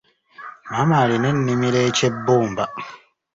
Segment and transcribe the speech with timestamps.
[0.69, 2.65] Maama alina ennimiro e Kyebbumba.